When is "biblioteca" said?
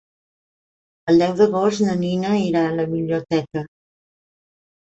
2.97-3.67